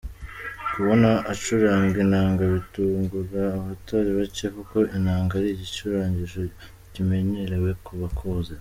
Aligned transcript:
Kumubona 0.71 1.09
acuranga 1.33 1.97
inanga 2.05 2.41
bitungura 2.53 3.41
abatari 3.57 4.09
bake 4.17 4.45
kuko 4.55 4.77
inanga 4.97 5.31
ari 5.39 5.47
igicurangisho 5.51 6.39
kimenyerewe 6.93 7.71
ku 7.85 7.91
bakuze. 8.01 8.49